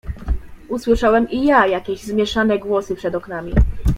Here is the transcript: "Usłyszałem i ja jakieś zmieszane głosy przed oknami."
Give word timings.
"Usłyszałem 0.69 1.29
i 1.29 1.45
ja 1.45 1.67
jakieś 1.67 2.01
zmieszane 2.03 2.59
głosy 2.59 2.95
przed 2.95 3.15
oknami." 3.15 3.53